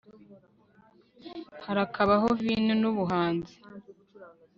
harakabaho 1.65 2.27
vino 2.41 2.73
n'ubuhanzi 2.81 3.53